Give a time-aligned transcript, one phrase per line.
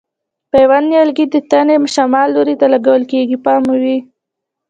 [0.51, 3.97] پیوند د نیالګي د تنې شمال لوري ته لګول کېږي پام مو وي.